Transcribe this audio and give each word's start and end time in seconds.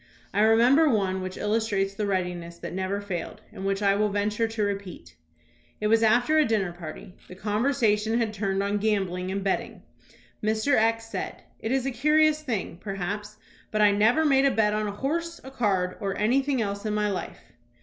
I 0.33 0.39
remember 0.41 0.89
one 0.89 1.21
which 1.21 1.37
illustrates 1.37 1.93
the 1.93 2.07
readiness 2.07 2.57
that 2.57 2.73
never 2.73 3.01
failed, 3.01 3.41
and 3.53 3.63
which 3.63 3.83
I 3.83 3.93
will 3.93 4.09
venture 4.09 4.47
to 4.47 4.63
repeat. 4.63 5.13
It 5.79 5.89
was 5.89 6.01
after 6.01 6.39
a 6.39 6.43
dinner 6.43 6.73
party. 6.73 7.13
The 7.27 7.35
conversation 7.35 8.17
had 8.17 8.33
turned 8.33 8.63
on 8.63 8.79
gambling 8.79 9.29
and 9.29 9.43
betting. 9.43 9.83
Mr. 10.43 10.73
X 10.75 11.05
said: 11.11 11.43
"It 11.59 11.71
is 11.71 11.85
a 11.85 11.91
curious 11.91 12.41
thing, 12.41 12.77
perhaps, 12.81 13.37
but 13.69 13.81
I 13.81 13.91
never 13.91 14.25
made 14.25 14.45
a 14.45 14.49
bet 14.49 14.73
on 14.73 14.87
a 14.87 14.91
horse, 14.91 15.39
a 15.43 15.51
card, 15.51 15.97
or 15.99 16.17
anything 16.17 16.63
else 16.63 16.83
in 16.83 16.95
my 16.95 17.11
life." 17.11 17.51